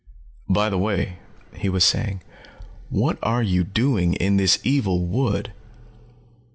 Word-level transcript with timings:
"By 0.49 0.69
the 0.69 0.79
way," 0.79 1.19
he 1.53 1.69
was 1.69 1.83
saying, 1.83 2.23
"what 2.89 3.19
are 3.21 3.43
you 3.43 3.63
doing 3.63 4.15
in 4.15 4.37
this 4.37 4.57
evil 4.63 5.05
wood?" 5.05 5.53